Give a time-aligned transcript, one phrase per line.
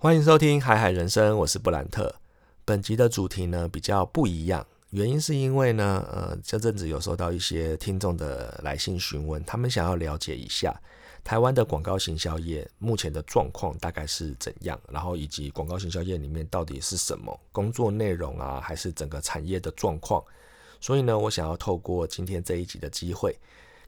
[0.00, 2.14] 欢迎收听《海海人生》，我是布兰特。
[2.64, 10.72] 本集的主题呢比较不一样，原因是因为呢，呃，这阵子有收到一些听众的来信询问，他们想要了解一下
[11.24, 20.22] 台湾的广告行销业目前的状况大概是怎样，然后以及广告行销业里面到底是什么工作内容啊，还是整个产业的状况。
[20.80, 23.36] 所以呢，我想要透过今天这一集的机会，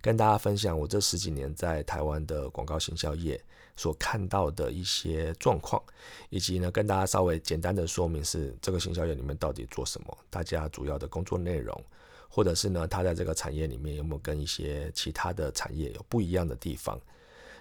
[0.01, 3.41] 跟大家分享我这十几年在台湾的广告行销业。
[3.81, 5.83] 所看到的一些状况，
[6.29, 11.83] 以及呢，跟大家稍微简单的说明是这个行销业里面到底做什么，大家主要的工作内容，
[12.29, 17.01] 或者是呢，他在这个产业里面有没有跟一些其他的产业有不一样的地方。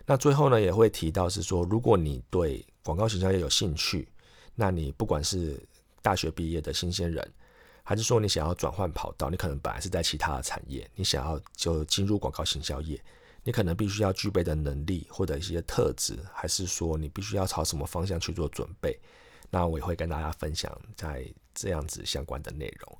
[0.05, 4.05] 那最后呢，也会提到是说，如果你对广告行销业有兴趣，
[4.55, 5.57] 那你不管是
[6.01, 7.25] 大学毕业的新鲜人，
[7.81, 13.01] 还是说你想要转换跑道，你可能本来是在其他的产业，你想要就进入广告行销业。
[13.49, 18.95] 你可能必须要具备的能力或者一些特质，还是说你必须要朝什么方向去做准备？
[19.49, 21.25] 那我也会跟大家分享在
[21.55, 22.97] 这样子相关的内容。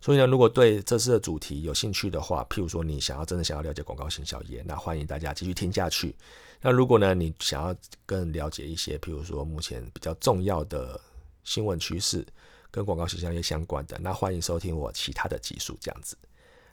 [0.00, 6.14] 所以呢，如果对这次的主题有兴趣的话，譬如说你想要真的想要了解广告行销业，那欢迎大家继续听下去。
[6.60, 7.74] 那如果呢，你想要
[8.06, 11.00] 更了解一些，譬如说目前比较重要的
[11.42, 12.24] 新闻趋势
[12.70, 15.76] 跟广告行销业相关的，那欢迎收听我其他的集数。
[15.80, 16.16] 这样子，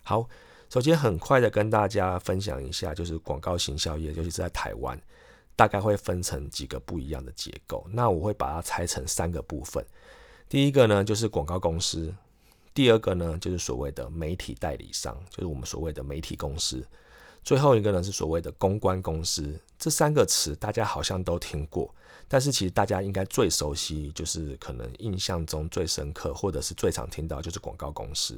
[0.04, 0.30] 好。
[0.70, 5.00] 首先，很快的跟大家分享一下，就是广告行销业，尤其是在台湾，
[5.56, 7.86] 大概会分成几个不一样的结构。
[7.92, 9.86] 那我会把它拆成三个部分。
[10.50, 12.14] 第一个呢，就是广告公司；
[12.74, 16.80] 第二个呢，就是所谓的媒体代理商，就是我们所谓的媒体公司；
[17.44, 19.58] 最后一个呢，是所谓的公关公司。
[19.80, 21.94] 这三个词大家好像都听过，
[22.28, 28.38] 但是其实大家应该最熟悉，就是可能印象中最深刻，或者是最常听到，就是广告公司。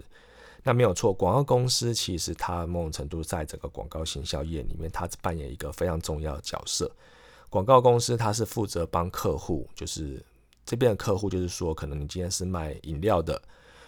[0.64, 6.92] 那没有错，广告公司其实它某种程度在整个广告行销业里面，它扮演一个非常重要的角色。
[7.50, 10.22] 广告公司它是负责帮客户，就是
[10.66, 13.42] 这边的客户，就是说可能你今天是卖饮料的，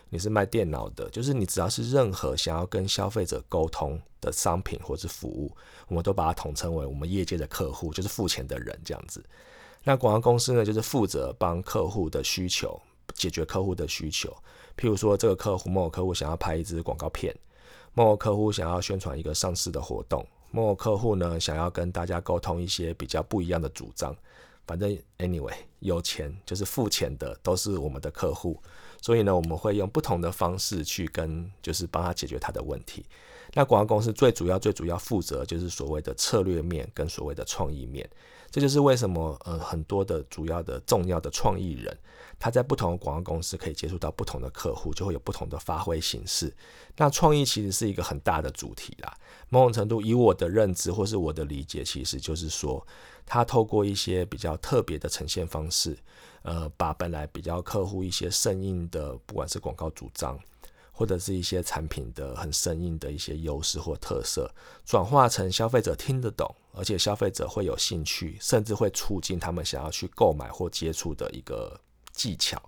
[0.10, 5.54] 你是卖电脑的，就是你只要是任何想要跟消费者沟通的商品或是服务，
[5.90, 9.22] 我们都把它统称为我们业界的客户，就是付钱的人这样子。
[9.84, 12.82] 那广告公司呢，就是负责帮客户的需求
[13.14, 14.34] 解决客户的需求。
[14.80, 17.36] 譬如说，这个客户某某客户想要拍一支广告片，
[17.94, 24.16] 某某客户想要宣传一个上市的活动，某某客户呢想要跟大家沟通一些比较不一样的主张。
[24.66, 28.58] 反正 anyway，有钱就是付钱的都是我们的客户，
[29.02, 33.06] 所以呢，我们会用不同的方式去跟，就是帮他解决他的问题。
[33.54, 38.10] 那广告公司最主要、最主要负责就是所谓的策略面跟所谓的创意面。
[38.50, 41.98] 这就是为什么呃很多的主要的重要的创意人。
[42.42, 46.56] 他在不同的广告公司可以接触到不同的客户，就会有不同的发挥形式。
[46.96, 49.14] 那创意其实是一个很大的主题啦。
[49.50, 52.86] 某种程度，以我的认知或是我的理解，其实就是说，
[53.26, 55.98] 他透过一些比较特别的呈现方式，
[56.44, 60.40] 呃，把本来比较客户一些生硬的，不管是广告主张，
[61.00, 64.54] 或者是一些产品的很生硬的一些优势或特色，
[64.86, 71.80] 转化成消费者听得懂，而且消费者会有兴趣，甚至会促进他们想要去购买或接触的一个。
[72.12, 72.62] 技巧，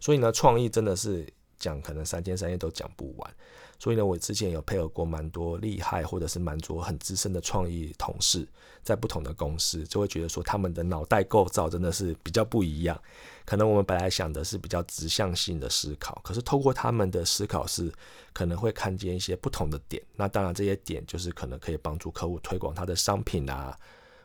[0.00, 3.34] 所以呢，创意真的是讲可能三天三夜都讲不完。
[3.78, 8.46] 所以呢，我之前有配合过蛮多厉害或者是蛮多很资深的创意同事，
[8.82, 12.98] 在不同的公司，就会觉得说他们的脑袋构造真的是比较不一样。
[13.44, 17.92] 可能我们本来想的是比较直向性的思考，可是透过他们的思考是
[18.32, 20.02] 可能会看见一些不同的点。
[20.16, 23.78] 那当然，这些点就是可能可以帮助客户推广他的商品啊、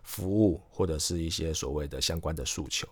[0.03, 2.87] 服务或者是一些所谓的相关的诉求。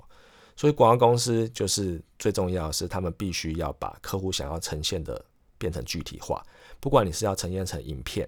[0.56, 5.24] 所以广告公司就是最重要的是，他们必须要把客户想要呈现的
[5.58, 6.44] 变成具体化。
[6.80, 8.28] 不管你是要呈现成影片，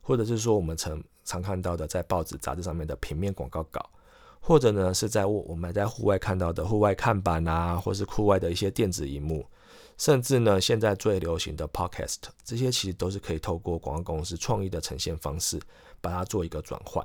[0.00, 3.90] 或者是说我们常常看到的在报纸、杂志上面的平面广告稿，
[4.40, 9.46] 或者呢是在我们在户外看到的户外看板啊，或是户外的一些电子荧幕，
[9.96, 15.60] 甚至呢现在最流行的 Podcast，这些其实都是可以透过广告公司创意的呈现方式，
[16.00, 17.04] 把它做一个转换。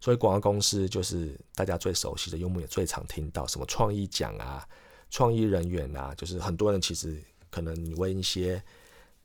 [0.00, 4.66] 所以广告公司就是大家最熟悉的，用户也最常听到什么创意奖啊、
[5.10, 8.62] 创意人员啊，就是很多人其实可能你问一些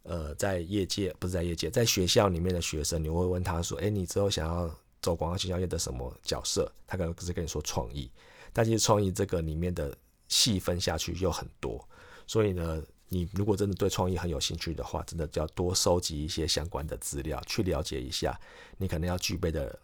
[0.05, 8.09] 呃在业界不是在业界，在学校里面的学生，你会问他说：“哎，你之后想要走广告营销业的什么角色？”他可能只是跟你说创意，
[8.53, 9.95] 但其实创意这个里面的
[10.29, 11.85] 细分下去又很多。
[12.25, 18.39] 所以呢，你如果真的对创意很有兴趣的话，真的就要多收集一些相关的资料，去了解一下
[18.77, 19.77] 你可能要具备的。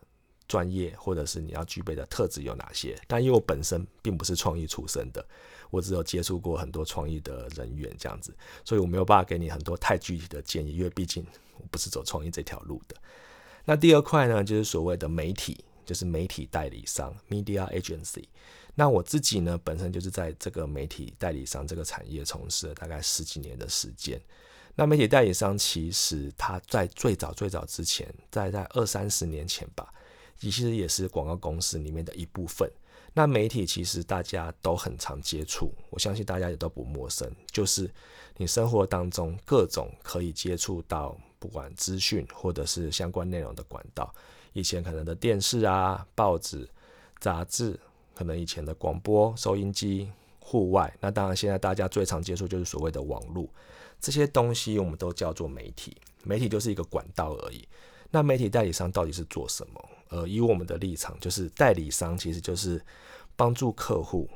[0.48, 3.00] 专业或者是你要具备的特质有哪些？
[3.08, 5.26] 但因为我本身并不是创意出身的，
[5.72, 8.32] 我只有接触过很多创意的人员这样子，
[8.64, 11.26] 所以我没有办法给你很多太具体的建议，因为毕竟
[11.58, 12.96] 我不是走创意这条路的。
[13.66, 18.26] 那第二块呢，就是所谓的媒体，就是媒体代理商 （media agency）。
[18.76, 24.20] 那我自己呢，本身就是在这个媒体代理商这个产业从事了大概十几年的时间。
[24.76, 29.94] 那媒体代理商其实他在最早最早之前，在在二三十年前吧，
[30.40, 32.72] 其实也是广告公司里面的一部分。
[33.14, 37.92] 那媒体其实大家都很常接触，我相信大家也都不陌生，就是
[38.38, 44.14] 你生活当中各种可以接触到，不管资讯或者是相关内容的管道。
[44.54, 46.70] 以前可能的电视啊、报纸、
[47.20, 47.80] 杂志，
[48.16, 50.10] 可能以前的广播、收音机、
[50.40, 53.48] 户外，那当然现在大家最常接触就是所谓的网络，
[54.00, 55.96] 这些东西我们都叫做媒体。
[56.24, 57.68] 媒体就是一个管道而已。
[58.10, 59.90] 那媒体代理商到底是做什么？
[60.12, 62.80] 呃，以我们的立场，就是代理商其实就是
[63.38, 64.30] 帮助客户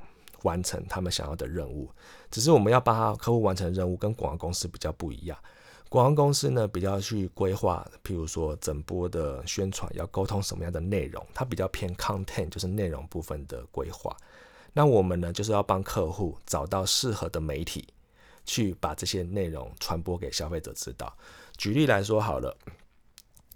[0.44, 1.92] 完成他们想要的任务。
[2.32, 5.38] 只是我们要帮他客户完成任务，跟广告公司比较不一样。
[5.90, 14.16] 广告公司呢，比较去规划，譬如说整波的宣传要沟通什么样的内容，它比较偏 content，就是内容部分的规划。
[14.72, 17.88] 那我们呢，就是要帮客户找到适合的媒体，
[18.46, 21.14] 去把这些内容传播给消费者知道。
[21.58, 22.58] 举例来说好了。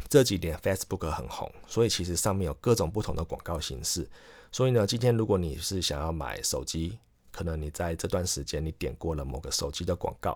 [0.08, 4.10] 这几年 Facebook 很红，所以其实上面有各种不同的广告形式。
[4.52, 6.98] 所以呢，今天如果你是想要买手机，
[7.32, 10.36] 可能你在这段时间你点过了某个手机的广告，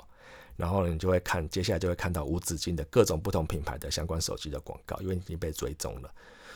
[0.56, 6.14] 然后你就会看，接下来就会看到无止境的各种不同品牌的相关手机的广告，因为已经被追踪了。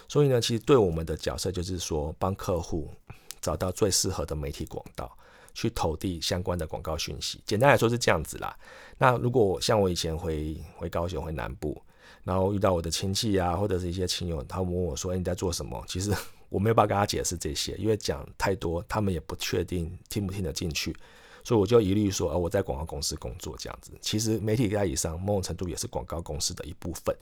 [0.07, 2.94] 所以呢，其实对我们的角色就是说，帮客户
[3.42, 5.12] 找到最适合的媒体广告，
[5.56, 7.42] 去投递相关的广告讯息。
[7.48, 8.56] 简单来说是这样子啦。
[9.00, 11.81] 那如果像我以前回回高雄回南部。
[12.27, 16.13] 然后遇到我的亲戚啊，或者是一些亲友，他们问我说：“你在做什么？”其实
[16.50, 20.94] 我没有办法跟他解释这些，因为讲太多，他们也不确定听不听得进去，
[21.41, 27.15] 所以我就一律说：“呃，我在广告公司工作这样子。”其实媒体代理商某种程度也是广告公司的一部分，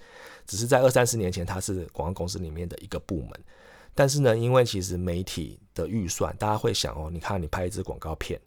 [0.47, 3.31] 只是在二三十年前，它是广告公司里面的一个部门。
[3.93, 8.41] 但是呢，因为其实媒体的预算，大家会想哦，你看你拍一支广告片，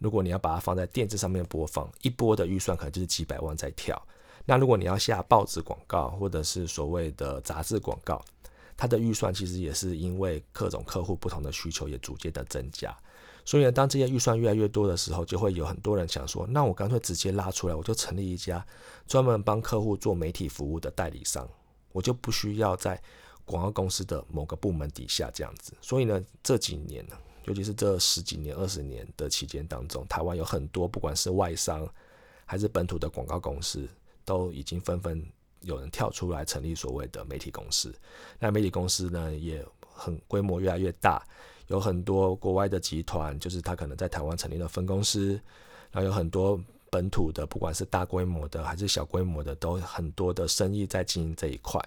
[0.00, 4.00] 如果你要把它放在电视上面播放，一波的预算可能就是几百万在跳。
[4.50, 8.20] 那如果你要下报纸广告或者是所谓的杂志广告，
[8.76, 12.92] 它的预算其实也是因为各种客户不同的需求也逐渐的增加，
[13.44, 18.66] 所以呢，当这些预算越来越多的时候，就会有很多人想说，那我干脆直接拉出来，我就成立一家
[19.06, 21.48] 专门帮客户做媒体服务的代理商，
[21.92, 23.00] 我就不需要在
[23.44, 25.72] 广告公司的某个部门底下这样子。
[25.80, 31.88] 所以呢，这几年呢，尤其是这十几年、二十年的期间当中，台湾有很多不管是外商
[32.46, 33.88] 还是本土的广告公司。
[34.24, 35.24] 都已经纷纷
[35.62, 37.94] 有人跳出来成立所谓的媒体公司，
[38.38, 41.22] 那媒体公司呢也很规模越来越大，
[41.66, 45.40] 有很多国外的集团，就是他可能在台湾成立了分公司，
[45.90, 46.58] 然后有很多
[46.88, 51.78] 本土的，不管是大规模的还是小规模的，都很多的生意在经营这一块。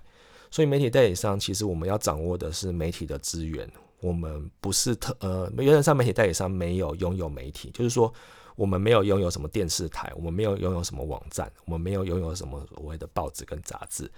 [0.51, 3.67] 所以媒体代理商其实我们要掌握的是媒体的资源，
[4.01, 8.13] 我们不是特呃原则上媒体代理商没有拥有媒体，就是说。
[8.55, 14.09] 我们没有拥有什么电视台，我们没有拥有什么网站，我们没有拥有什么所谓的报纸跟杂志。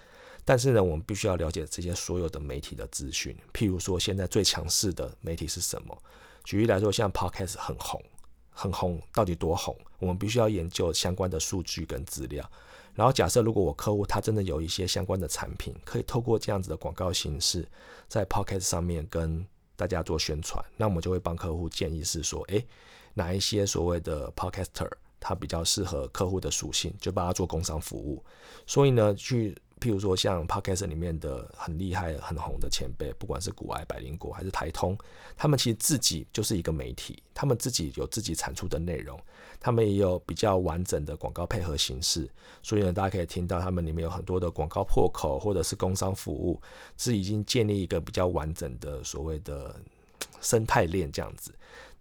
[0.43, 3.35] 但是呢，我们必须要了解这些所有的媒体的资讯。
[3.51, 5.97] 譬如说，现在最强势的媒体是什么？
[6.43, 7.99] 举例来说，像 Podcast 很红，
[8.51, 9.75] 很红，到底多红？
[9.97, 12.47] 我们必须要研究相关的数据跟资料。
[12.93, 17.67] 然后，假设如果我客户他真的有一些相关的产品，可以透过这样子的广告形式，
[18.07, 19.43] 在 Podcast 上面跟
[19.75, 22.63] 大家做宣传，那我们就会帮客户建议是说，诶。
[23.15, 28.23] 哪一些所谓的 podcaster，他比较适合客户的属性，就帮他做工商服务。
[28.67, 34.97] 所以呢，去譬如说像 podcast 里面的很厉害、很红的前辈，不管是古爱、百灵果还是台通，
[35.35, 39.19] 他们其实自己就是一个媒体，他们自己有自己产出的内容，
[39.59, 42.29] 他们也有比较完整的广告配合形式。
[42.61, 46.61] 所以呢，大家可以听到他们里面有很多的广告破口，或者是工商服务，
[46.97, 49.75] 是已经建立一个比较完整的所谓的
[50.45, 51.53] 生态链这样子。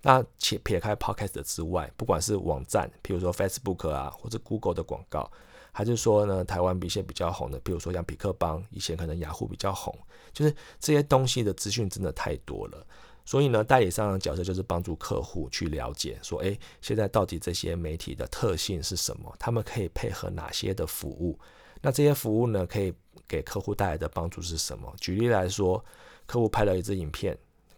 [0.03, 5.31] 那且撇开 Podcast 之外，不管是网站，譬如说 Facebook 啊，或者 Google 的广告，
[5.73, 9.97] 还是说呢，台湾一些比较红的，比如说像匹克邦，以前可能雅虎比较红，
[10.35, 12.87] 就是这些东西的资讯真的太多了。
[13.25, 19.35] 所以呢，代理商的角色就是帮助客户去了解，说，诶，现在到底这些媒体的特性是什么？
[19.39, 21.39] 他们可以配合哪些的服务？
[21.81, 22.93] 那这些服务呢，可以
[23.27, 24.95] 给客户带来的帮助是什么？
[25.01, 25.83] 举例来说，
[26.27, 27.35] 客户拍了一支影片，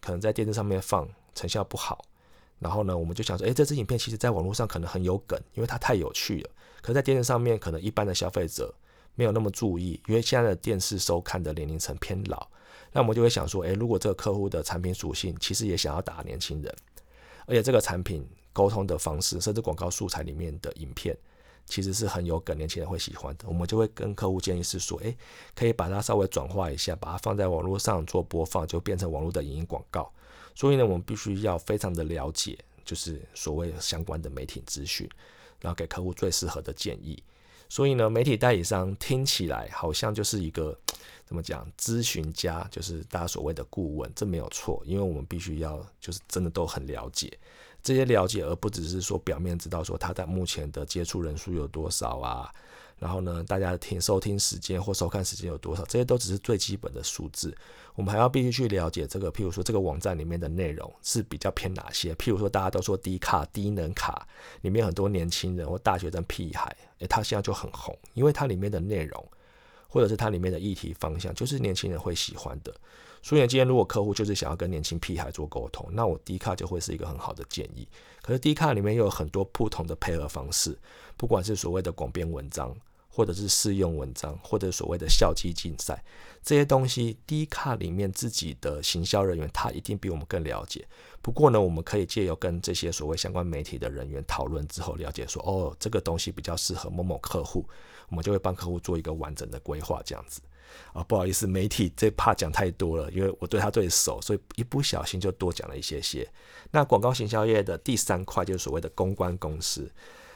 [0.07, 2.05] 可能在电视上面放，成效不好。
[2.59, 6.49] 然后呢，我们就想说，诶，这支影片其实在网络上可能很有梗，因为它太有趣了。
[6.81, 8.73] 可是在电视上面，可能一般的消费者
[9.15, 12.47] 没有那么注意，因为现在的电视收看的年龄层偏老。
[12.93, 16.73] 那我们就会想说，诶，如果这个客户的产品属性其实也想要打年轻人，
[17.47, 21.17] 而且这个产品沟通的方式，甚至广告素材里面的影片，
[21.67, 23.45] 其实是很有梗，年轻人会喜欢的。
[23.47, 25.15] 我们就会跟客户建议是说，诶，
[25.53, 30.11] 可以把它稍微转化一下，把它放在网络上做播放，就变成网络的影音广告。
[30.55, 35.07] 所以呢，我们必须要非常的了解，就是所谓相关的媒体资讯，
[35.59, 37.21] 然后给客户最适合的建议。
[37.69, 40.75] 所以呢，媒体代理商听起来好像就是一个
[41.25, 47.37] 怎么讲，咨询家，就是大家所谓的顾问，这没有错，因为我们必须要就是真的都很了解
[47.81, 52.51] 这些了解，而不只是说表面知道说他在目前的接触人数有多少啊。
[52.99, 55.83] 然后呢，大家听收听时间或收看时间有多少？
[55.83, 57.55] 这些都只是最基本的数字。
[57.93, 62.15] 我们还要必须去了解这个，譬如说这个网站里面的内容是比较偏哪些？
[62.15, 64.27] 譬如说大家都说低卡、低能卡，
[64.61, 69.31] 里面很多年轻人或大学生屁孩，诶，他现在就很红，因为它里面的内容
[69.87, 72.73] 或者是它里面的议题方向，就是年轻人会喜欢的。
[73.21, 77.87] 所以今天如果客户就是想要跟年轻屁孩做沟通，那我低卡就会是一个很好的建议。
[78.21, 80.77] 可是低卡里面又有很多不同的配合方式，
[81.15, 82.75] 不管是所谓的广编文章。
[83.09, 86.03] 或者是试用文章，或者所谓的校际竞赛
[86.43, 90.87] 这些东西，低卡里面自己的行销人员他一定比我们更了解。
[91.19, 97.67] 不过呢，我们可以借由跟这些所谓相关媒体的人员讨论之后，了解说，哦，这个东西比较适合某某客户，
[98.09, 100.41] 我们就会帮客户做一个完整的规划，这样子。
[100.93, 106.29] 啊，不好意思，媒体这怕讲太多了，因为我对他最熟，所以一不小心就多讲了一些些。
[106.71, 109.89] 那广告行销业的第三块就是所谓的公关公司。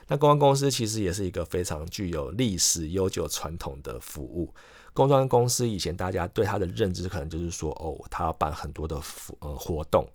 [0.08, 4.54] 那公关公司其实也是一个非常具有历史悠久传统的服务。
[4.94, 9.02] 公关公司以前大家对它的认知可能就是说，哦，他要办很多的
[9.40, 10.06] 呃活动，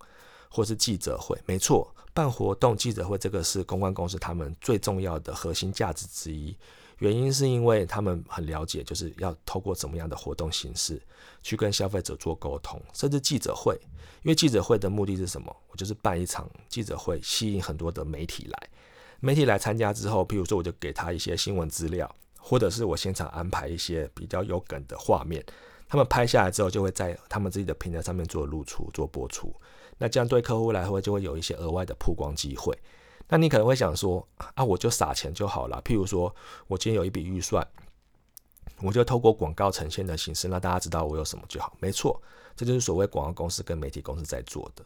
[0.49, 1.35] 或是记者会。
[1.45, 6.55] 没错，办活动、记者会这个是公关公司他们最重要的核心价值之一。
[6.99, 11.01] 原因是因为他们很了解，就是要透过怎么样的活动形式
[11.43, 13.79] 去跟消费者做沟通，甚至记者会。
[14.23, 15.55] 因为记者会的目的是什么？
[15.69, 18.69] 我就是办一场记者会，吸引很多的媒体来。
[19.19, 25.43] 媒体来参加之后，譬如说我就给他一些新闻资料，或者是我现场安排一些比较有梗的画面，
[25.87, 29.53] 他们拍下来之后就会在他们自己的平台上面做露出、做播出。
[29.97, 32.77] 那这样对客户来说就会有一些额外的曝光机会。
[33.29, 35.81] 那你可能会想说啊，我就撒钱就好了。
[35.83, 36.33] 譬如说
[36.67, 37.67] 我今天有一笔预算，
[38.81, 41.75] 我就透过广告呈现的形式让大家知道我有什么就好。
[41.79, 42.21] 没错，
[42.55, 44.85] 这就是所谓广告公司跟媒体公司在做的。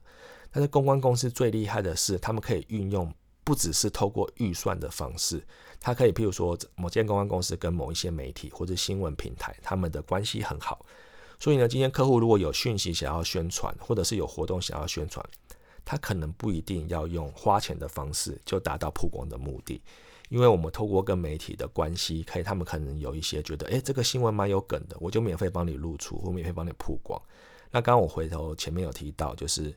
[0.52, 3.14] 但是公关公司最厉害的是，他们可以运用。
[3.44, 5.44] 不只是透过预算的方式，
[5.80, 10.86] 它可以，譬如说某间公关公司跟某一些媒体或者新闻平台，他们的关系很好，
[11.40, 15.28] 所以呢，今天客户如果有讯息想要宣传，或者是有活动想要宣传，
[15.84, 19.82] 他可能不一定要用花钱的方式就达到曝光的目的，
[20.30, 27.22] 因为我们透过跟媒体的关系，可以他们可能有一些觉得，诶，这个新闻蛮有梗的，我就免费帮你露出，或免费帮你曝光。
[27.72, 29.74] 那刚刚我回头前面有提到，就是。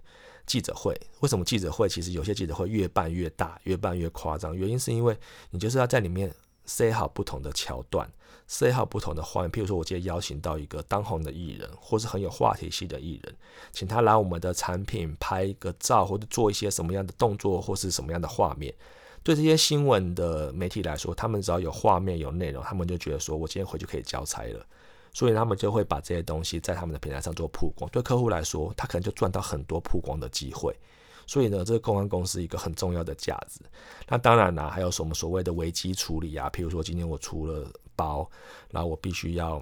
[0.47, 1.89] 记者会为什么记者会？
[1.89, 4.55] 其实有些记者会越办越大，越办越夸张。
[4.55, 5.17] 原因是因为
[5.49, 6.31] 你就是要在里面
[6.67, 8.07] 塞好不同的桥段，
[8.47, 9.51] 塞好不同的画面。
[9.51, 13.35] 譬如说，我今天邀请到一个当红的艺人，或是很有话题性的艺人，
[13.73, 18.75] 请他来我们的产品拍一个照，或者做一些什么样的动作，或是什么样的画面。
[19.23, 24.67] 对这些新闻的媒体来说，他们只要有画面、有内容，他们就觉得说我今天回去可以交差了。
[25.15, 30.77] 所以他们就会把这些东西在他们的平台上做曝光，对客户来说，他可能就赚到很多曝光的机会。
[31.25, 33.61] 所以呢，这个公关公司一个很重要的价值。
[34.09, 36.51] 那当然啦，还有什么所谓的危机处理啊？
[36.51, 38.29] 譬如说今天我出了包，
[38.71, 39.61] 然后我必须要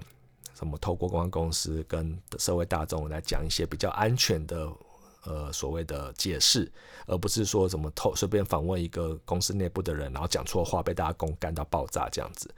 [0.53, 4.71] 什么透过公关公司跟社会大众来讲一些比较安全的
[5.25, 6.71] 呃所谓的解释，
[7.07, 12.53] 而不是说什么透随便访问一个公司内部的人，然后讲错话被大家公干到爆炸这样子。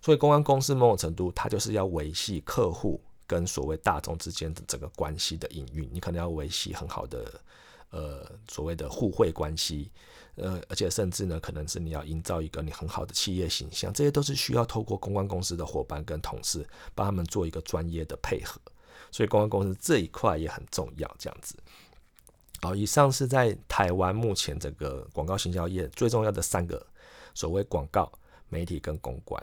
[0.00, 5.88] 所以，公关公司某种程度，它就是要维系客户跟所谓大众之间的整个关系的营运。
[5.92, 7.40] 你可能要维系很好的
[7.90, 9.90] 呃所谓的互惠关系，
[10.38, 18.60] 呃，而且甚至呢，可能是你要营造一个你很好的企业形象，这些都是需要透过公关公司的伙伴跟同事帮他们做一个专业的配合。
[19.10, 21.16] 所以，公关公司这一块也很重要。
[21.18, 21.56] 这样子，
[22.60, 26.86] 好，以上是在台湾目前这个广告行销业最重要的三个
[27.34, 28.12] 所谓广告
[28.48, 29.42] 媒体跟公关。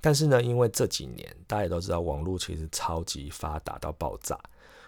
[0.00, 4.38] 但是呢，因为这几年大家也都知道，网络其实超级发达到爆炸，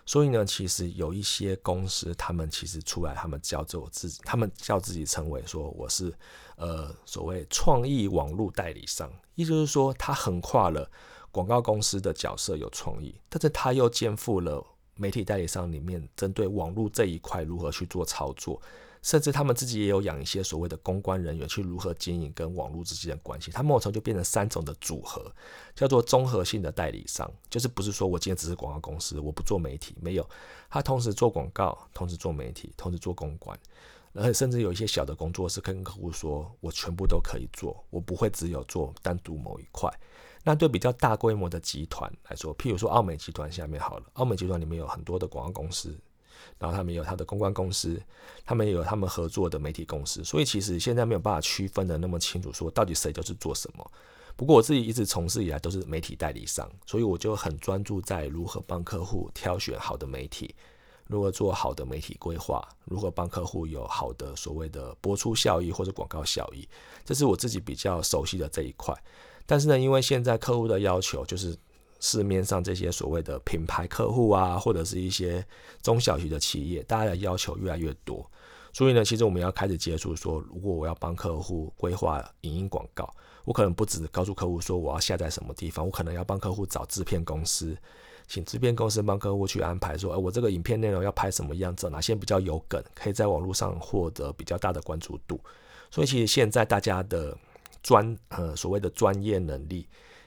[0.06, 6.14] 所以呢，其实有一些公司，他们其实出来，他们叫做自己，他们叫自己称为说我是
[6.56, 10.88] 呃所谓创意网络代理商，意思就是说他横跨了
[11.32, 18.62] 广告公司的角色有创意，但是他又肩负了媒体代理商里面针对网络这一块如何去做操作。
[19.06, 23.52] 甚至他们自己也有养一些所谓的公关人员，去如何经营跟网络之间的关系。
[23.52, 25.32] 他某种就变成三种的组合，
[25.76, 30.28] 叫做综合性的代理商，就是不是说我今天只是广告公司，我不做媒体，没有，
[30.68, 33.56] 他同时做广告，同时做媒体，同时做公关，
[34.12, 39.88] 而且甚至有一些小的工作是跟客户说，我全部都可以做，我不会只有做单独某一块。
[40.42, 45.96] 那对比较大规模的集团来说，譬如说奥美集团下面好了，奥美集团里面有很多的广告公司。
[46.58, 48.00] 然后他们有他的公关公司，
[48.44, 53.90] 他们也有他们合作的媒体公司，所以其实现在没有办法区分的那么清楚，说到底谁就是做什么。
[54.36, 60.54] 不过我自己一直从事以来都是媒体代理商，所以我就很专注在如何帮客户挑选好的媒体，
[61.06, 66.68] 如何做好的媒体规划，如何帮客户有好的所谓的播出效益或者广告效益，
[67.02, 68.94] 这是我自己比较熟悉的这一块。
[69.46, 71.56] 但是呢，因为现在客户的要求就是
[72.00, 75.44] 市面上这些所谓的品牌客户啊，或者是一些
[75.82, 78.30] 中小型的企业，大家的要求越来越多，
[78.72, 83.08] 所以呢，其实我们要开始接触说，如果我要帮客户规划影音广告。
[83.44, 87.76] 我可能不止告诉客户说我要下载什么地方，我可能要帮客户找制片公司，
[88.26, 95.38] 请制片公司帮客户去安排说，哎，我这个影片内容要拍什么样子，哪些比较有梗，可以在网络上获得比较大的关注度。
[95.92, 97.38] 所以其实现在大家的
[97.84, 99.86] 专呃所谓的专业能力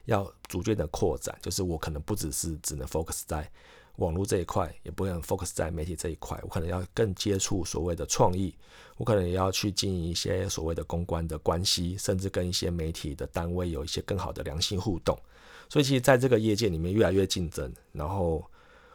[0.10, 3.50] 要逐渐的扩展，就是我可能不只是只能 focus 在。
[3.96, 8.56] 网络这一块也不会 focus 在媒体这一块，我可能要更接触所谓的创意，
[8.96, 15.20] 我可能也要去经营一些所谓的公关的关系，甚至跟一些媒体的单位有一些更好的良性互动。
[15.68, 18.42] 所以其实在这个业界里面越来越竞争，然后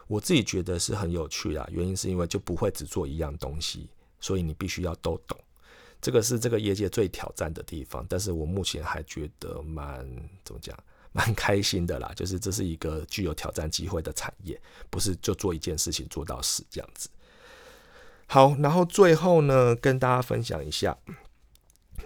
[0.06, 3.86] 我自己觉得是很有趣的，原因是因为就不会只做一样东西，
[4.20, 5.38] 所以你必须要都懂。
[6.00, 10.08] 这个是这个业界最挑战的地方，但是我目前还觉得蛮
[10.44, 10.74] 怎么讲？
[11.14, 17.08] 蛮开心的啦， 就是这是一个具有挑战机会的产业，不是就做一件事情做到死这样子。
[18.26, 20.96] 好，然后最后呢，跟大家分享一下，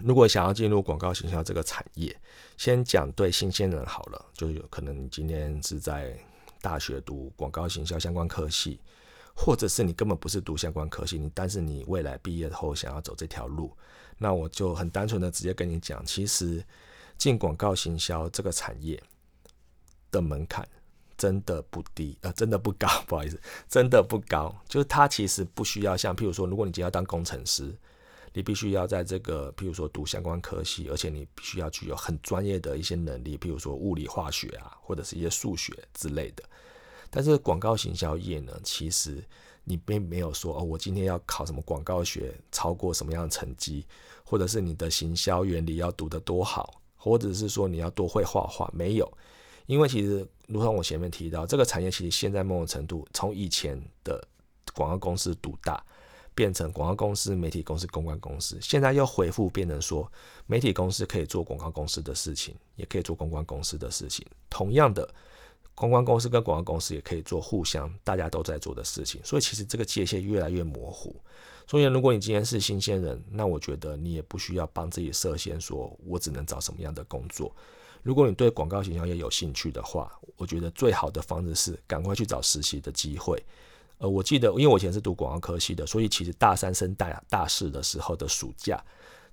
[0.00, 2.14] 如果想要进入广告行销这个产业，
[2.58, 6.14] 先讲对新鲜人好了，就有可能你今天是在
[6.60, 8.78] 大学读广告行销相关科系，
[9.34, 13.74] 或者是你根本不是读相关科系，你但是你未来毕业后想要走这条路，
[14.18, 16.62] 那我就很单纯的直接跟你讲，其实。
[17.18, 19.02] 进广告行销这个产业
[20.10, 20.66] 的门槛
[21.16, 24.54] 真的不低，呃，真的不高， 不好意思，真的不高。
[24.68, 27.76] 就是它其实不需要像，譬如说，如果你今天要当工程师，
[28.32, 36.45] 你必须要在这个，譬如说读相关科系，而且你必须要具有很专业的一些能力，譬如说物理、化学啊，或者是一些数学之类的。
[37.10, 39.25] 但是广告行销业呢，其实
[39.64, 43.84] 你并没有说，哦，我今天要考什么广告学，超过什么样的成绩，
[44.23, 46.80] 或者是你的行销原理要读得多好。
[46.99, 49.11] 或者是说你要多会画画，没有，
[49.67, 54.23] 因为其实如同我前面提到，这个产业其实现在某种程度从以前的
[54.75, 55.82] 广告公司独大，
[56.34, 60.11] 变成广告公司、媒体公司、公关公司，现在又回复变成说，
[60.47, 64.26] 媒体公司可以做广告公司的事情，也可以做公关公司的事情。
[64.50, 65.08] 同样的，
[65.75, 69.21] 公关公司跟广告公司也可以做互相大家都在做的事情。
[69.25, 71.15] 所以其实这个界限越来越模糊。
[71.71, 77.54] 所以，如果你今天是新鲜人，那我觉得你也不需要帮自己设限，说我只能找什么样的工作。
[78.02, 83.45] 如果你对广告形象也有兴趣的话，我觉得最好的方式是赶快去找实习的机会。
[83.99, 88.83] 呃，我记得，因为我以前是读广告科系的，所以其实大三升大大四的时候的暑假，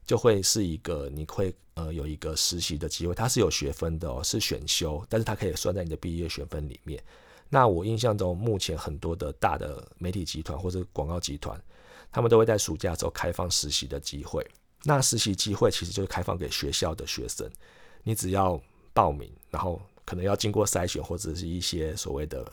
[0.05, 7.01] 就会是一个你会呃有一个实习的机会，它是有学分的哦，是选修，但是它可以算在你的毕业学分里面。
[7.47, 11.57] 那我印象中，目前很多的大的媒体集团或者广告集团。
[12.15, 14.41] 他们都会在暑假时候开放实习的机会。
[14.83, 17.45] 那实习机会其实就是开放给学校的学生，
[18.03, 18.57] 你只要
[18.93, 22.49] 报名，然后可能要经过筛选或者是一些所谓的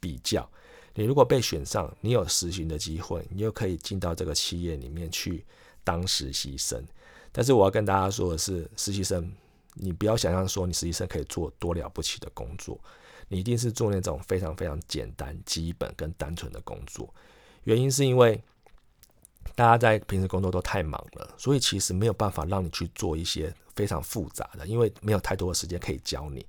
[0.00, 0.50] 比较。
[0.92, 5.44] 你如果被选上，你有实习的机会，你就可以进到这个企业里面去
[5.84, 6.84] 当实习生。
[7.30, 9.32] 但是我要跟大家说的是，实习生
[9.74, 12.76] 你不要想象说你实习生可以做多了不起的工作，
[13.28, 17.14] 你一定是做那种非常非常简单、基本跟单纯的工作。
[17.62, 18.42] 原因是因为。
[19.56, 26.44] 大家在平时工作都太忙了，所以其实没有办法让你去做一些非常复杂的，因为没有太多的时间可以教你。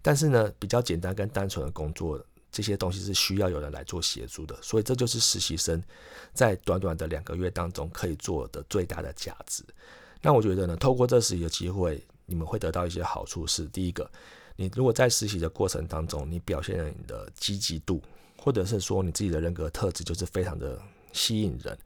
[0.00, 2.18] 但是呢，比较简单跟单纯的工作，
[2.50, 4.56] 这些东西是需要有人来做协助的。
[4.62, 5.82] 所以这就是实习生
[6.32, 9.62] 在短短的两个月当中可以做的最大的价值。
[10.22, 13.46] 那我觉得呢，透过这实习的机会，你们会得到一些好处。
[13.46, 14.10] 是第一个，
[14.56, 18.00] 你如果在实习的过程当中，你表现了你的积极度，
[18.38, 20.80] 或者是说你自己的人格特质，就是非常的
[21.12, 21.78] 吸引人。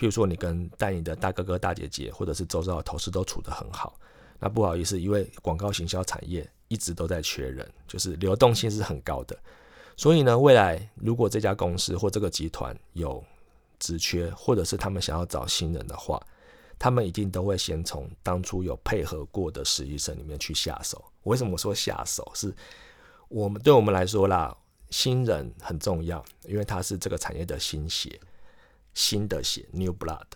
[0.00, 4.00] 譬如说，你跟带你的大哥哥、大姐姐，或者是周遭的同事都处得很好，
[4.38, 9.38] 那不好意思，因为广告行销产业一直都在缺人，就是流动性是很高的。
[9.98, 13.22] 所以呢，未来如果这家公司或这个集团有
[13.78, 16.18] 职缺，或者是他们想要找新人的话，
[16.78, 21.04] 他们一定都会先从当初有配合过的实习生里面去下手。
[21.24, 22.26] 为什么说下手？
[22.34, 22.50] 是
[23.28, 24.56] 我们对我们来说啦，
[24.88, 28.18] 新人很重要，因为他是这个产业的新血。
[28.94, 30.26] 新的血 （new blood），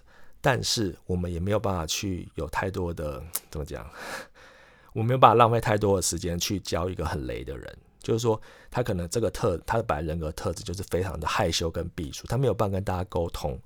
[0.41, 3.89] 但是我们也没有办法去有太多的怎么讲，
[4.93, 7.79] 我没有办法浪费太多的时间去教一个很雷的人。
[8.01, 8.39] 就是说
[8.71, 13.59] 他可能这个特他的本来人格特质就是非常的害羞跟避暑，他没有办法跟大家沟通，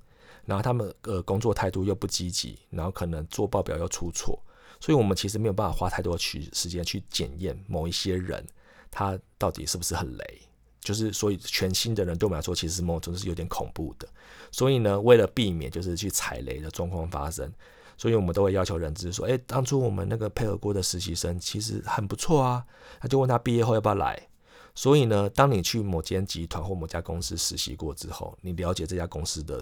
[0.45, 4.41] 然后他们呃工作态度又不积极，然后可能做报表又出错，
[4.79, 8.47] 所以我们其实没有办法花太多去时间去检验某一些人
[8.89, 10.41] 他到底是不是很雷。
[10.81, 14.07] 就是所以全新的人对我们来说，其实某种程度是有点恐怖的。
[14.51, 17.51] 所以呢，为了避免就是去踩雷的状况发生，
[17.97, 22.65] 所以我们都会要求人资说：，诶，当初我们那个配合过的实习生其实很不错啊。
[22.99, 24.27] 他就问他毕业后要不要来。
[24.73, 29.61] 所以呢，当你去某间集团或某家公司实习过之后，你了解这家公司的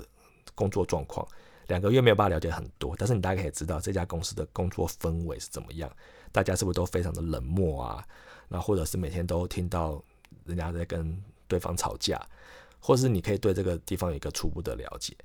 [0.54, 1.28] 工作状况，
[1.68, 5.92] 两个月没有办法了解很多，但是你大概可以知道这家公司的工作氛围是怎么样，
[6.32, 8.06] 大家是不是都非常的冷漠啊？
[8.48, 10.02] 那或者是每天都听到。
[10.48, 11.16] 人家在跟
[11.48, 12.20] 对方吵架，
[12.80, 15.16] 或是你可以对这个地方有一个初步的了解。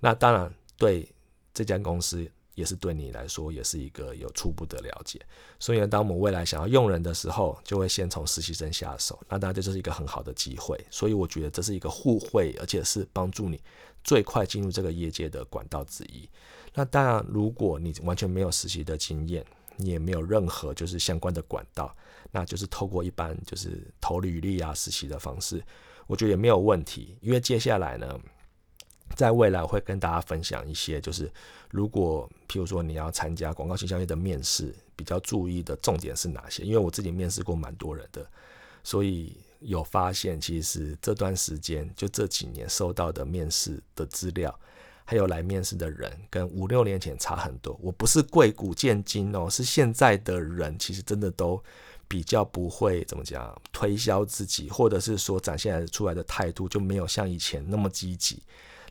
[0.00, 1.08] 那当然，对
[1.54, 5.20] 这家公司也是对你来说也是一个有初步的了解。
[5.58, 9.18] 所以呢，当我们未来想要用人的时候，就会先从实习生下手。
[9.28, 10.78] 那当然这就是一个很好的机会。
[10.90, 13.60] 所以我觉得这是一个互惠，而且是帮助你
[14.04, 16.28] 最快进入这个业界的管道之一。
[16.74, 19.44] 那当然，如果你完全没有实习的经验，
[19.76, 21.94] 你也没有任何就是相关的管道。
[22.34, 25.62] 那就是透过一般就是投履历啊、实习的方式，
[26.06, 27.18] 我觉得也没有问题。
[27.20, 28.18] 因为接下来呢，
[29.14, 31.30] 在未来会跟大家分享一些，就是
[31.70, 36.62] 如果譬如说你要参加广告形象业的面试，比较注意的重点是哪些？
[36.62, 38.26] 因为我自己面试过蛮多人的，
[38.82, 44.58] 所以有发现，其实这段时间就这几年收到的面试的资料，
[45.12, 47.78] 还有来面试的人，跟五六年前差很多。
[47.82, 51.62] 我不是贵古见今哦，是现在的人其实真的都。
[52.08, 58.42] 比较不会怎么讲推销自己，或者是说展现出来的态度就没有像以前那么积极，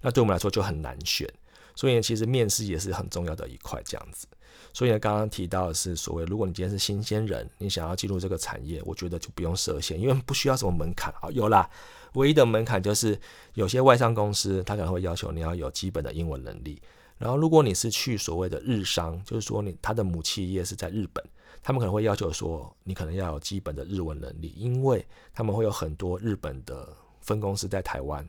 [0.02, 1.32] 那对我们来说就很难选。
[1.76, 4.26] 所以，其实面试也是很重要的一块，这样子。
[4.74, 11.30] 所以呢，刚刚提到的是所谓，如果你今天是新鲜人，你想要进入这个产业，我觉得就不用设限，因为不需要什么门槛啊。
[11.30, 11.70] 有啦，
[12.14, 13.20] 唯一的门槛就是
[13.54, 16.82] 有些外商公司，他可能会要求你要有基本的英文能力。
[17.18, 21.24] 然后，如果你是去所谓的日商，就是说你他的母企业是在日本。
[21.64, 28.28] 他们可能会要求说，你可能要有基本的日文能力，因为他们会有很多日本的分公司在台湾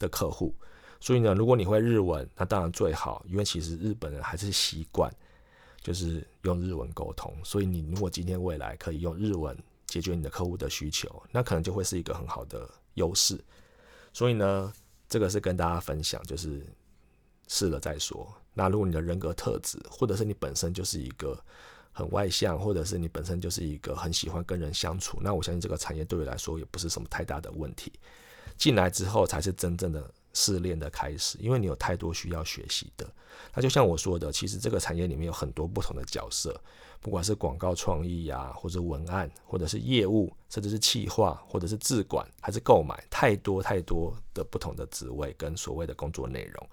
[0.00, 0.52] 的客户，
[0.98, 5.08] 所以呢，如果你会日文，那当然最好，因为其实日本人还是习惯
[5.80, 13.38] 就是用日文沟通，所以你如果今天未来可以用日文解决你的客户的需求，那可能就会是一个很好的优势。
[14.12, 14.72] 所以呢，
[15.08, 16.64] 这个是跟大家分享，就是
[17.48, 18.32] 试了再说。
[18.54, 21.38] 那如果你的人格特质，或者是你本身就是一个。
[21.94, 27.92] 很外向，或者是你本身就是一个很喜欢跟人相处，那我相信这个产业对你来说也不是什么太大的问题。
[28.56, 33.06] 进来之后才是真正的试炼的开始，因为你有太多需要学习的。
[33.54, 36.58] 那就像我说的，其实这个产业里面有很多不同的角色，
[37.02, 46.68] 不管是广告创意呀，或者文案，或者是业务，甚至是企划，或者是自管，还是购买，太多太多的不同的职位跟所谓的工作内容。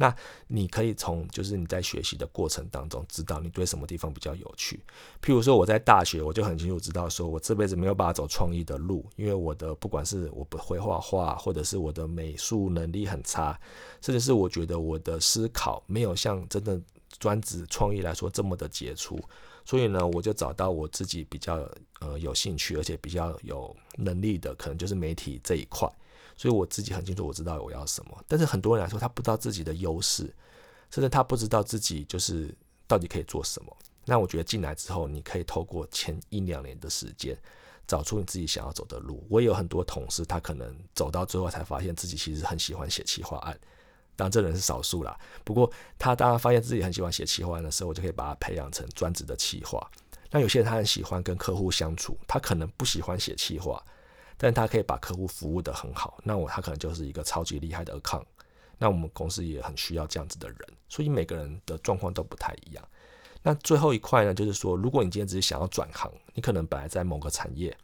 [0.00, 0.14] 那
[0.46, 4.80] 你可以从就是你在学习的过程当中，知道你对什么地方比较有趣。
[5.20, 13.58] 譬如说我在大学，我就很清楚知道，说我这辈子没有办法走创意的路，因为我的不管是我不会画画，或者是我的美术能力很差，
[14.00, 16.80] 甚至是我觉得我的思考没有像真的
[17.18, 19.18] 专职创意来说这么的杰出。
[19.68, 21.56] 所以呢，我就找到我自己比较
[22.00, 25.86] 呃有兴趣，而且比较有能力的，可能就是媒体这一块。
[26.38, 28.24] 所以我自己很清楚，我知道我要什么。
[28.26, 30.34] 但是很多人来说，他不知道自己的优势，
[30.90, 33.76] 甚至他不知道自己就是到底可以做什么。
[34.06, 37.36] 那我觉得进来之后，你可以透过前一两年的时间，
[37.86, 39.22] 找出你自己想要走的路。
[39.28, 43.60] 我也有很多同事，他可能走到最后才发现自己其实很喜欢写企划案，
[44.18, 45.18] 当然这人是少数啦。
[45.44, 49.88] 不过他当他发现自己很喜欢写企划案的时候，我就可以把他培养成专职的企划。
[50.30, 53.82] 那有些人他很喜欢跟客户相处，他可能不喜欢写企划。
[54.40, 58.24] 但他可以把客户服务的很好，那我他可能就是一个超级厉害的 account。
[58.78, 62.88] 那我们公司也很需要这样子的人，所以每个人的状况都不太一样。
[63.42, 67.76] 那最后一块呢，就是说，如果你今天只是想要转行，你可能本来在某个产业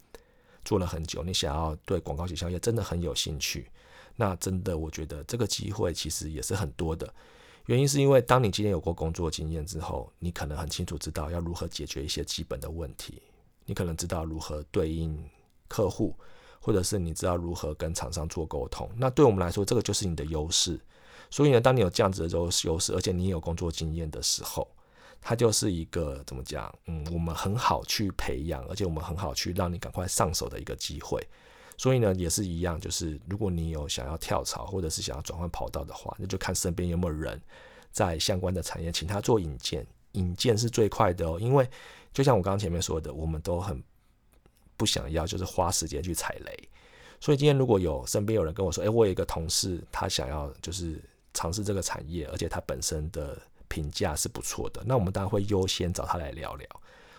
[0.63, 3.69] 做了很久，你想要对广告营销业真的很有兴趣，
[4.15, 7.13] 那真的我觉得这个机会其实也是很多的。
[7.65, 13.21] 原因是因为当你今天有过工作经验之后，你可能很清楚知道要如何解决一些基本的问题，
[13.65, 15.23] 你可能知道如何对应
[15.67, 16.15] 客户。
[16.61, 20.79] 或者是你知道如何跟厂商做沟通，那对我们来说，这个就是你的优势。
[21.29, 24.67] 所以呢，当你有这样子的优优势，而且你有工作经验的时候，
[25.21, 26.73] 它就是一个怎么讲？
[26.87, 31.23] 嗯，我们很好去培养，而且我们很好去让你赶快上手的一个机会。
[31.77, 37.41] 所以呢，也是一样，就是如果你有想要跳槽，或者是想要转换跑道的话，那就看身边有没有人
[37.91, 39.85] 在相关的产业，请他做引荐。
[40.13, 41.69] 引荐是最快的哦，因为
[42.13, 43.81] 就像我刚刚前面说的，我们都很。
[44.77, 46.69] 不想要就是花时间去踩雷。
[47.21, 51.01] 所以今天如果有身边有人跟我说，诶，我有一个同事，他想要就是
[51.33, 56.67] 尝试这个产业，而且他本身的评价是不错的，那我们当然会优先找他来聊聊。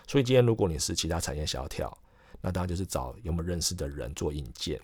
[0.05, 1.97] 所以今天如果你是其他产业想要跳，
[2.41, 4.79] 那当然就是找有没有认识的人做引荐，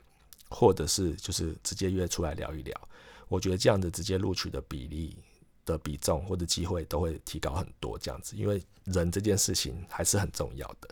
[0.50, 2.90] 或者是就是直接约出来聊一聊。
[3.28, 5.18] 我觉得这样子直接录取的比例
[5.66, 7.98] 的比重或者机会都会提高很多。
[7.98, 10.90] 这样子，因为人这件事情还是很重要的。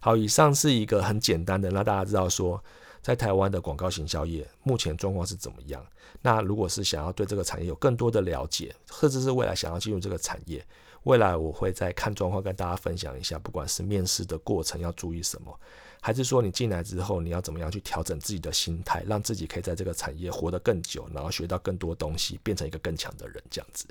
[0.00, 2.62] 好，以上是一个很简单的让大家知道说。
[3.02, 5.84] 在台湾的广告行销业目前状况是怎么样？
[6.20, 10.64] 那如果是想要对这个产业有更多的了解，甚至是未来想要进入这个产业，
[11.04, 15.58] 未来我会在看状况跟大家分享一下，不管是面试的过程要注意什么，
[16.00, 23.86] 还是说你进来之后你要怎么样去调整自己的心态，让自己可以在这个产业活得更久，然后学到更多东西，变成一个更强的人，这样子。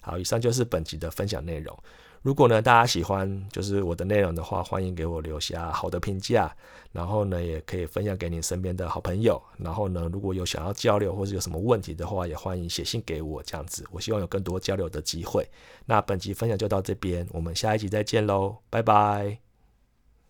[0.00, 1.76] 好，以上就是本集的分享内容。
[2.24, 6.50] 如果呢，大家喜欢就是我的内容的话，欢迎给我留下好的评价，
[6.90, 9.40] 然后呢，也可以分享给你身边的好朋友。
[9.58, 15.46] 然后呢，如果有想要交流或者有什么问题的话，也欢迎写信给我，这样子，我希望有更多交流的机会。
[15.84, 19.43] 那本集分享就到这边，我们下一集再见喽，拜拜。